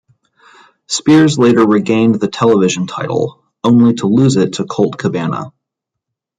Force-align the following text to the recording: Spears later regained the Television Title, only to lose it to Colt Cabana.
Spears 0.87 1.37
later 1.37 1.63
regained 1.63 2.15
the 2.15 2.27
Television 2.27 2.87
Title, 2.87 3.43
only 3.63 3.93
to 3.93 4.07
lose 4.07 4.35
it 4.35 4.53
to 4.53 4.65
Colt 4.65 4.97
Cabana. 4.97 5.53